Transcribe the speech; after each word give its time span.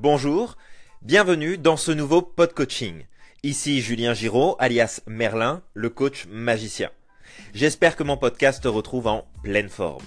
Bonjour, 0.00 0.56
bienvenue 1.02 1.56
dans 1.56 1.76
ce 1.76 1.92
nouveau 1.92 2.20
pod 2.20 2.52
coaching. 2.52 3.04
Ici 3.44 3.80
Julien 3.80 4.12
Giraud, 4.12 4.56
alias 4.58 5.00
Merlin, 5.06 5.62
le 5.72 5.88
coach 5.88 6.26
magicien. 6.28 6.90
J'espère 7.54 7.94
que 7.94 8.02
mon 8.02 8.16
podcast 8.16 8.64
te 8.64 8.66
retrouve 8.66 9.06
en 9.06 9.24
pleine 9.44 9.68
forme. 9.68 10.02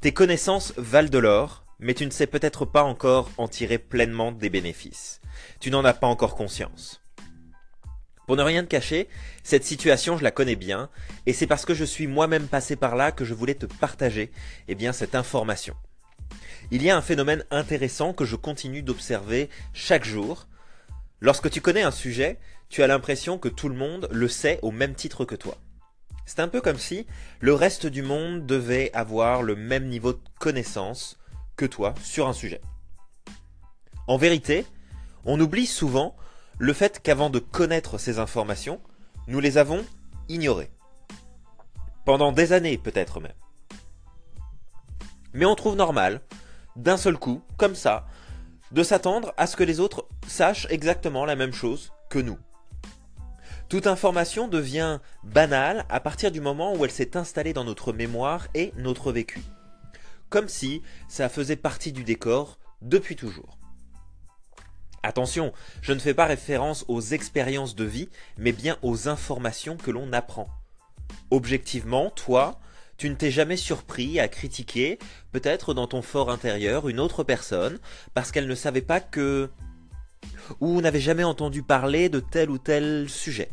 Tes 0.00 0.10
connaissances 0.10 0.74
valent 0.76 1.08
de 1.08 1.18
l'or, 1.18 1.64
mais 1.78 1.94
tu 1.94 2.06
ne 2.06 2.10
sais 2.10 2.26
peut-être 2.26 2.64
pas 2.64 2.82
encore 2.82 3.30
en 3.38 3.46
tirer 3.46 3.78
pleinement 3.78 4.32
des 4.32 4.50
bénéfices. 4.50 5.20
Tu 5.60 5.70
n'en 5.70 5.84
as 5.84 5.94
pas 5.94 6.08
encore 6.08 6.34
conscience. 6.34 7.00
Pour 8.26 8.34
ne 8.34 8.42
rien 8.42 8.64
te 8.64 8.68
cacher, 8.68 9.08
cette 9.44 9.64
situation 9.64 10.18
je 10.18 10.24
la 10.24 10.32
connais 10.32 10.56
bien, 10.56 10.90
et 11.26 11.32
c'est 11.32 11.46
parce 11.46 11.64
que 11.64 11.74
je 11.74 11.84
suis 11.84 12.08
moi-même 12.08 12.48
passé 12.48 12.74
par 12.74 12.96
là 12.96 13.12
que 13.12 13.24
je 13.24 13.34
voulais 13.34 13.54
te 13.54 13.66
partager 13.66 14.32
eh 14.66 14.74
bien, 14.74 14.92
cette 14.92 15.14
information. 15.14 15.76
Il 16.72 16.84
y 16.84 16.90
a 16.90 16.96
un 16.96 17.02
phénomène 17.02 17.44
intéressant 17.50 18.12
que 18.12 18.24
je 18.24 18.36
continue 18.36 18.82
d'observer 18.82 19.50
chaque 19.72 20.04
jour. 20.04 20.46
Lorsque 21.20 21.50
tu 21.50 21.60
connais 21.60 21.82
un 21.82 21.90
sujet, 21.90 22.38
tu 22.68 22.84
as 22.84 22.86
l'impression 22.86 23.38
que 23.38 23.48
tout 23.48 23.68
le 23.68 23.74
monde 23.74 24.08
le 24.12 24.28
sait 24.28 24.60
au 24.62 24.70
même 24.70 24.94
titre 24.94 25.24
que 25.24 25.34
toi. 25.34 25.56
C'est 26.26 26.38
un 26.38 26.46
peu 26.46 26.60
comme 26.60 26.78
si 26.78 27.06
le 27.40 27.54
reste 27.54 27.86
du 27.86 28.02
monde 28.02 28.46
devait 28.46 28.92
avoir 28.94 29.42
le 29.42 29.56
même 29.56 29.88
niveau 29.88 30.12
de 30.12 30.20
connaissance 30.38 31.18
que 31.56 31.66
toi 31.66 31.92
sur 32.04 32.28
un 32.28 32.32
sujet. 32.32 32.60
En 34.06 34.16
vérité, 34.16 34.64
on 35.24 35.40
oublie 35.40 35.66
souvent 35.66 36.14
le 36.58 36.72
fait 36.72 37.00
qu'avant 37.02 37.30
de 37.30 37.40
connaître 37.40 37.98
ces 37.98 38.20
informations, 38.20 38.80
nous 39.26 39.40
les 39.40 39.58
avons 39.58 39.84
ignorées. 40.28 40.70
Pendant 42.04 42.30
des 42.30 42.52
années 42.52 42.78
peut-être 42.78 43.18
même. 43.18 43.34
Mais 45.32 45.46
on 45.46 45.56
trouve 45.56 45.74
normal 45.74 46.20
d'un 46.76 46.96
seul 46.96 47.18
coup, 47.18 47.42
comme 47.56 47.74
ça, 47.74 48.06
de 48.72 48.82
s'attendre 48.82 49.32
à 49.36 49.46
ce 49.46 49.56
que 49.56 49.64
les 49.64 49.80
autres 49.80 50.06
sachent 50.26 50.66
exactement 50.70 51.24
la 51.24 51.36
même 51.36 51.52
chose 51.52 51.92
que 52.08 52.18
nous. 52.18 52.38
Toute 53.68 53.86
information 53.86 54.48
devient 54.48 54.98
banale 55.22 55.84
à 55.88 56.00
partir 56.00 56.32
du 56.32 56.40
moment 56.40 56.74
où 56.74 56.84
elle 56.84 56.90
s'est 56.90 57.16
installée 57.16 57.52
dans 57.52 57.64
notre 57.64 57.92
mémoire 57.92 58.48
et 58.54 58.72
notre 58.76 59.12
vécu. 59.12 59.40
Comme 60.28 60.48
si 60.48 60.82
ça 61.08 61.28
faisait 61.28 61.56
partie 61.56 61.92
du 61.92 62.04
décor 62.04 62.58
depuis 62.82 63.16
toujours. 63.16 63.58
Attention, 65.02 65.52
je 65.82 65.92
ne 65.92 65.98
fais 65.98 66.14
pas 66.14 66.26
référence 66.26 66.84
aux 66.88 67.00
expériences 67.00 67.74
de 67.74 67.84
vie, 67.84 68.08
mais 68.36 68.52
bien 68.52 68.76
aux 68.82 69.08
informations 69.08 69.76
que 69.76 69.90
l'on 69.90 70.12
apprend. 70.12 70.48
Objectivement, 71.30 72.10
toi, 72.10 72.60
tu 73.00 73.08
ne 73.08 73.14
t'es 73.14 73.30
jamais 73.30 73.56
surpris 73.56 74.20
à 74.20 74.28
critiquer, 74.28 74.98
peut-être 75.32 75.72
dans 75.72 75.86
ton 75.86 76.02
fort 76.02 76.30
intérieur, 76.30 76.86
une 76.86 77.00
autre 77.00 77.24
personne, 77.24 77.78
parce 78.12 78.30
qu'elle 78.30 78.46
ne 78.46 78.54
savait 78.54 78.82
pas 78.82 79.00
que... 79.00 79.48
ou 80.60 80.82
n'avait 80.82 81.00
jamais 81.00 81.24
entendu 81.24 81.62
parler 81.62 82.10
de 82.10 82.20
tel 82.20 82.50
ou 82.50 82.58
tel 82.58 83.08
sujet. 83.08 83.50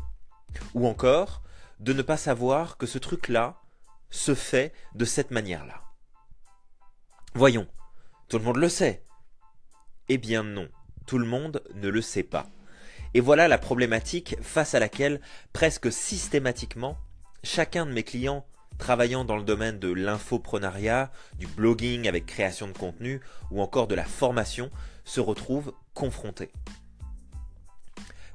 Ou 0.74 0.86
encore, 0.86 1.44
de 1.80 1.94
ne 1.94 2.02
pas 2.02 2.18
savoir 2.18 2.76
que 2.76 2.86
ce 2.86 2.98
truc-là 2.98 3.62
se 4.10 4.36
fait 4.36 4.74
de 4.96 5.06
cette 5.06 5.32
manière-là. 5.32 5.82
Voyons, 7.34 7.70
tout 8.28 8.40
le 8.40 8.44
monde 8.44 8.58
le 8.58 8.68
sait. 8.68 9.06
Eh 10.10 10.18
bien 10.18 10.44
non, 10.44 10.68
tout 11.06 11.20
le 11.20 11.26
monde 11.26 11.64
ne 11.74 11.88
le 11.88 12.02
sait 12.02 12.24
pas. 12.24 12.48
Et 13.14 13.22
voilà 13.22 13.48
la 13.48 13.58
problématique 13.58 14.36
face 14.42 14.76
à 14.76 14.80
laquelle, 14.82 15.22
presque 15.54 15.90
systématiquement, 15.90 16.98
chacun 17.46 17.86
de 17.86 17.94
mes 17.94 18.04
clients 18.04 18.46
travaillant 18.78 19.26
dans 19.26 19.38
le 19.38 19.44
domaine 19.44 19.80
de 19.80 19.92
l'infoprenariat, 19.92 21.12
du 21.38 21.48
blogging 21.48 22.08
avec 22.08 22.26
création 22.26 22.68
de 22.68 22.78
contenu 22.78 23.22
ou 23.52 23.62
encore 23.62 23.88
de 23.88 23.96
la 23.96 24.06
formation 24.06 24.70
se 25.04 25.20
retrouvent 25.20 25.74
confrontés. 25.94 26.52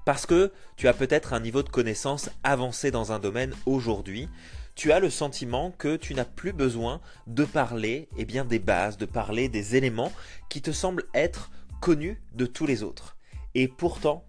Parce 0.05 0.27
que 0.27 0.53
tu 0.77 0.89
as 0.89 0.95
peut-être 0.95 1.33
un 1.33 1.41
niveau 1.41 1.63
de 1.63 1.69
connaissance 1.69 2.31
avancé 2.43 2.91
dans 2.91 3.13
un 3.13 3.19
domaine 3.19 3.55
aujourd'hui, 3.67 4.29
tu 4.75 4.91
as 4.91 5.01
le 5.01 5.11
sentiment 5.11 5.70
que 5.70 5.97
tu 5.97 6.14
n'as 6.14 6.25
plus 6.25 6.52
besoin 6.52 7.01
de 7.27 7.45
parler 7.45 8.08
eh 8.17 8.25
des 8.25 8.58
bases, 8.58 8.97
de 8.97 9.07
parler 9.07 9.48
des 9.48 9.77
éléments 9.77 10.13
qui 10.48 10.63
te 10.63 10.73
semblent 10.73 11.05
être 11.14 11.51
connus 11.81 12.20
de 12.35 12.47
tous 12.47 12.67
les 12.67 12.83
autres. 12.83 13.17
Et 13.55 13.69
pourtant, 13.69 14.25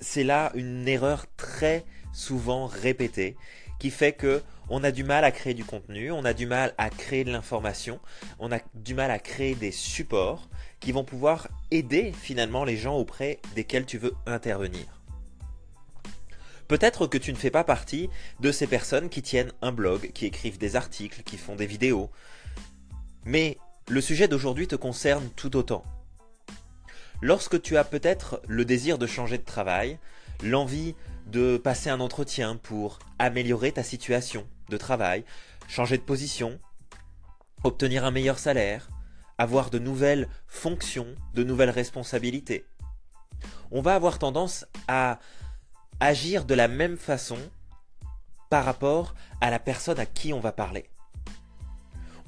c'est 0.00 0.24
là 0.24 0.50
une 0.54 0.88
erreur 0.88 1.26
très 1.36 1.84
souvent 2.12 2.66
répétée 2.66 3.36
qui 3.84 3.90
fait 3.90 4.14
que 4.14 4.40
on 4.70 4.82
a 4.82 4.90
du 4.90 5.04
mal 5.04 5.24
à 5.24 5.30
créer 5.30 5.52
du 5.52 5.62
contenu, 5.62 6.10
on 6.10 6.24
a 6.24 6.32
du 6.32 6.46
mal 6.46 6.72
à 6.78 6.88
créer 6.88 7.22
de 7.22 7.30
l'information, 7.30 8.00
on 8.38 8.50
a 8.50 8.60
du 8.72 8.94
mal 8.94 9.10
à 9.10 9.18
créer 9.18 9.54
des 9.54 9.72
supports 9.72 10.48
qui 10.80 10.90
vont 10.90 11.04
pouvoir 11.04 11.48
aider 11.70 12.14
finalement 12.18 12.64
les 12.64 12.78
gens 12.78 12.96
auprès 12.96 13.40
desquels 13.54 13.84
tu 13.84 13.98
veux 13.98 14.14
intervenir. 14.24 15.02
Peut-être 16.66 17.06
que 17.06 17.18
tu 17.18 17.30
ne 17.30 17.36
fais 17.36 17.50
pas 17.50 17.62
partie 17.62 18.08
de 18.40 18.52
ces 18.52 18.66
personnes 18.66 19.10
qui 19.10 19.20
tiennent 19.20 19.52
un 19.60 19.70
blog, 19.70 20.12
qui 20.14 20.24
écrivent 20.24 20.56
des 20.56 20.76
articles, 20.76 21.22
qui 21.22 21.36
font 21.36 21.54
des 21.54 21.66
vidéos. 21.66 22.10
Mais 23.26 23.58
le 23.90 24.00
sujet 24.00 24.28
d'aujourd'hui 24.28 24.66
te 24.66 24.76
concerne 24.76 25.28
tout 25.36 25.58
autant. 25.58 25.84
Lorsque 27.20 27.60
tu 27.60 27.76
as 27.76 27.84
peut-être 27.84 28.40
le 28.48 28.64
désir 28.64 28.96
de 28.96 29.06
changer 29.06 29.36
de 29.36 29.44
travail, 29.44 29.98
l'envie 30.42 30.94
de 31.26 31.56
passer 31.56 31.90
un 31.90 32.00
entretien 32.00 32.56
pour 32.56 32.98
améliorer 33.18 33.72
ta 33.72 33.82
situation 33.82 34.46
de 34.68 34.76
travail, 34.76 35.24
changer 35.68 35.96
de 35.98 36.02
position, 36.02 36.58
obtenir 37.62 38.04
un 38.04 38.10
meilleur 38.10 38.38
salaire, 38.38 38.88
avoir 39.38 39.70
de 39.70 39.78
nouvelles 39.78 40.28
fonctions, 40.46 41.14
de 41.34 41.44
nouvelles 41.44 41.70
responsabilités. 41.70 42.66
On 43.70 43.80
va 43.80 43.94
avoir 43.94 44.18
tendance 44.18 44.66
à 44.86 45.18
agir 46.00 46.44
de 46.44 46.54
la 46.54 46.68
même 46.68 46.96
façon 46.96 47.38
par 48.50 48.64
rapport 48.64 49.14
à 49.40 49.50
la 49.50 49.58
personne 49.58 49.98
à 49.98 50.06
qui 50.06 50.32
on 50.32 50.40
va 50.40 50.52
parler. 50.52 50.88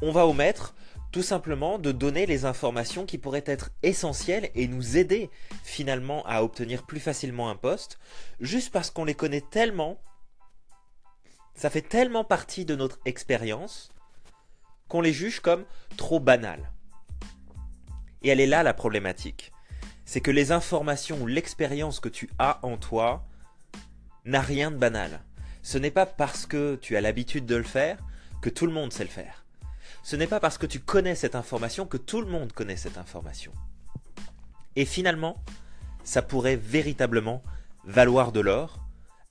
On 0.02 0.12
va 0.12 0.26
omettre 0.26 0.74
tout 1.12 1.22
simplement 1.22 1.78
de 1.78 1.92
donner 1.92 2.26
les 2.26 2.44
informations 2.44 3.06
qui 3.06 3.18
pourraient 3.18 3.44
être 3.46 3.70
essentielles 3.82 4.50
et 4.54 4.68
nous 4.68 4.96
aider 4.96 5.30
finalement 5.62 6.24
à 6.26 6.42
obtenir 6.42 6.84
plus 6.84 7.00
facilement 7.00 7.48
un 7.48 7.56
poste, 7.56 7.98
juste 8.40 8.72
parce 8.72 8.90
qu'on 8.90 9.04
les 9.04 9.14
connaît 9.14 9.40
tellement, 9.40 9.98
ça 11.54 11.70
fait 11.70 11.82
tellement 11.82 12.24
partie 12.24 12.64
de 12.64 12.74
notre 12.74 12.98
expérience 13.04 13.90
qu'on 14.88 15.00
les 15.00 15.12
juge 15.12 15.40
comme 15.40 15.64
trop 15.96 16.20
banales. 16.20 16.70
Et 18.22 18.28
elle 18.28 18.40
est 18.40 18.46
là 18.46 18.62
la 18.62 18.74
problématique. 18.74 19.52
C'est 20.04 20.20
que 20.20 20.30
les 20.30 20.52
informations 20.52 21.22
ou 21.22 21.26
l'expérience 21.26 21.98
que 22.00 22.08
tu 22.08 22.30
as 22.38 22.60
en 22.62 22.76
toi 22.76 23.24
n'a 24.24 24.40
rien 24.40 24.70
de 24.70 24.76
banal. 24.76 25.22
Ce 25.62 25.78
n'est 25.78 25.90
pas 25.90 26.06
parce 26.06 26.46
que 26.46 26.76
tu 26.76 26.96
as 26.96 27.00
l'habitude 27.00 27.46
de 27.46 27.56
le 27.56 27.64
faire 27.64 27.98
que 28.42 28.50
tout 28.50 28.66
le 28.66 28.72
monde 28.72 28.92
sait 28.92 29.04
le 29.04 29.10
faire 29.10 29.45
ce 30.06 30.14
n'est 30.14 30.28
pas 30.28 30.38
parce 30.38 30.56
que 30.56 30.66
tu 30.66 30.78
connais 30.78 31.16
cette 31.16 31.34
information 31.34 31.84
que 31.84 31.96
tout 31.96 32.20
le 32.20 32.28
monde 32.28 32.52
connaît 32.52 32.76
cette 32.76 32.96
information. 32.96 33.50
Et 34.76 34.84
finalement, 34.84 35.42
ça 36.04 36.22
pourrait 36.22 36.54
véritablement 36.54 37.42
valoir 37.82 38.30
de 38.30 38.38
l'or, 38.38 38.78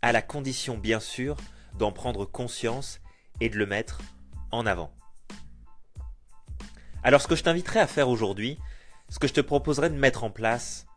à 0.01 0.11
la 0.11 0.21
condition 0.21 0.77
bien 0.77 0.99
sûr 0.99 1.37
d'en 1.79 1.93
prendre 1.93 2.25
conscience 2.25 2.99
et 3.39 3.47
de 3.47 3.57
le 3.57 3.65
mettre 3.65 4.01
en 4.51 4.65
avant. 4.65 4.93
Alors 7.03 7.21
ce 7.21 7.29
que 7.29 7.37
je 7.37 7.43
t'inviterai 7.43 7.79
à 7.79 7.87
faire 7.87 8.09
aujourd'hui, 8.09 8.59
ce 9.07 9.17
que 9.17 9.29
je 9.29 9.33
te 9.33 9.39
proposerai 9.39 9.89
de 9.89 9.95
mettre 9.95 10.25
en 10.25 10.29
place, 10.29 10.87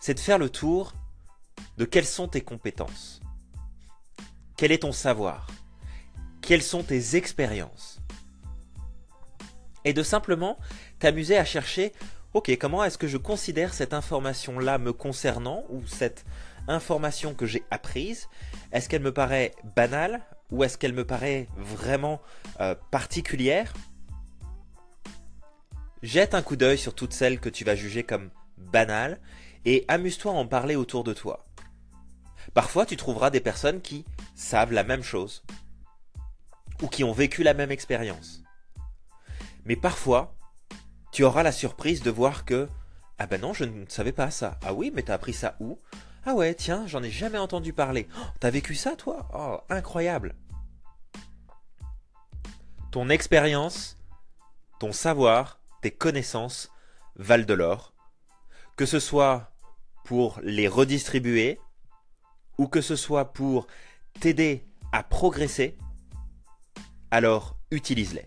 c'est 0.00 0.14
de 0.14 0.20
faire 0.20 0.38
le 0.38 0.48
tour 0.48 0.94
de 1.76 1.84
quelles 1.84 2.06
sont 2.06 2.28
tes 2.28 2.40
compétences, 2.40 3.20
quel 4.56 4.72
est 4.72 4.78
ton 4.78 4.92
savoir, 4.92 5.46
quelles 6.40 6.62
sont 6.62 6.82
tes 6.82 7.16
expériences, 7.16 8.00
et 9.84 9.92
de 9.92 10.02
simplement 10.02 10.58
t'amuser 10.98 11.36
à 11.36 11.44
chercher 11.44 11.92
ok 12.34 12.56
comment 12.58 12.84
est-ce 12.84 12.98
que 12.98 13.08
je 13.08 13.16
considère 13.16 13.74
cette 13.74 13.94
information 13.94 14.58
là 14.58 14.78
me 14.78 14.92
concernant 14.92 15.64
ou 15.68 15.86
cette 15.86 16.24
information 16.68 17.34
que 17.34 17.46
j'ai 17.46 17.64
apprise? 17.70 18.28
Est-ce 18.72 18.88
qu'elle 18.88 19.02
me 19.02 19.12
paraît 19.12 19.52
banale 19.76 20.20
ou 20.50 20.64
est-ce 20.64 20.78
qu'elle 20.78 20.92
me 20.92 21.06
paraît 21.06 21.48
vraiment 21.56 22.20
euh, 22.60 22.74
particulière? 22.90 23.72
Jette 26.02 26.34
un 26.34 26.42
coup 26.42 26.56
d'œil 26.56 26.78
sur 26.78 26.94
toutes 26.94 27.12
celles 27.12 27.40
que 27.40 27.48
tu 27.48 27.64
vas 27.64 27.74
juger 27.74 28.04
comme 28.04 28.30
banales 28.56 29.20
et 29.64 29.84
amuse-toi 29.88 30.32
à 30.32 30.34
en 30.34 30.46
parler 30.46 30.76
autour 30.76 31.04
de 31.04 31.12
toi. 31.12 31.44
Parfois 32.54 32.86
tu 32.86 32.96
trouveras 32.96 33.30
des 33.30 33.40
personnes 33.40 33.80
qui 33.80 34.04
savent 34.34 34.72
la 34.72 34.84
même 34.84 35.02
chose 35.02 35.44
ou 36.82 36.88
qui 36.88 37.04
ont 37.04 37.12
vécu 37.12 37.42
la 37.42 37.54
même 37.54 37.70
expérience. 37.70 38.42
Mais 39.64 39.76
parfois, 39.76 40.36
tu 41.12 41.24
auras 41.24 41.42
la 41.42 41.52
surprise 41.52 42.02
de 42.02 42.10
voir 42.10 42.44
que 42.44 42.68
ah 43.18 43.26
ben 43.26 43.40
non, 43.40 43.52
je 43.52 43.64
ne 43.64 43.84
savais 43.86 44.12
pas 44.12 44.30
ça. 44.30 44.58
Ah 44.62 44.72
oui, 44.72 44.90
mais 44.94 45.02
t'as 45.02 45.14
appris 45.14 45.34
ça 45.34 45.56
où? 45.60 45.78
Ah 46.24 46.34
ouais, 46.34 46.54
tiens, 46.54 46.86
j'en 46.86 47.02
ai 47.02 47.10
jamais 47.10 47.38
entendu 47.38 47.72
parler. 47.72 48.08
Oh, 48.16 48.22
t'as 48.40 48.50
vécu 48.50 48.74
ça 48.74 48.96
toi? 48.96 49.28
Oh, 49.34 49.60
incroyable. 49.68 50.34
Ton 52.90 53.10
expérience, 53.10 53.98
ton 54.78 54.92
savoir, 54.92 55.60
tes 55.82 55.90
connaissances 55.90 56.70
valent 57.16 57.44
de 57.44 57.54
l'or. 57.54 57.92
que 58.80 58.86
ce 58.86 58.98
soit 58.98 59.52
pour 60.04 60.40
les 60.42 60.66
redistribuer 60.66 61.60
ou 62.56 62.66
que 62.66 62.80
ce 62.80 62.96
soit 62.96 63.34
pour 63.34 63.66
t'aider 64.20 64.64
à 64.90 65.02
progresser, 65.02 65.76
alors 67.10 67.58
utilise-les. 67.70 68.26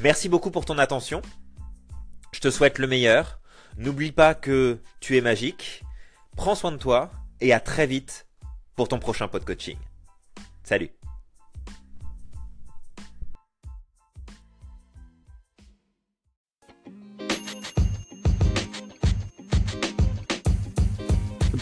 Merci 0.00 0.28
beaucoup 0.28 0.50
pour 0.50 0.64
ton 0.64 0.78
attention. 0.78 1.22
Je 2.32 2.40
te 2.40 2.50
souhaite 2.50 2.78
le 2.78 2.86
meilleur. 2.86 3.40
N'oublie 3.78 4.12
pas 4.12 4.34
que 4.34 4.78
tu 5.00 5.16
es 5.16 5.20
magique. 5.20 5.84
Prends 6.36 6.54
soin 6.54 6.72
de 6.72 6.76
toi 6.76 7.10
et 7.40 7.52
à 7.52 7.60
très 7.60 7.86
vite 7.86 8.26
pour 8.74 8.88
ton 8.88 8.98
prochain 8.98 9.26
pod 9.26 9.44
coaching. 9.44 9.78
Salut 10.64 10.90